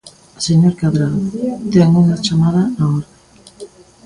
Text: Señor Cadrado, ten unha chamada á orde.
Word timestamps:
Señor 0.45 0.73
Cadrado, 0.81 1.19
ten 1.73 1.89
unha 2.01 2.17
chamada 2.25 2.61
á 2.81 2.83
orde. 2.97 3.13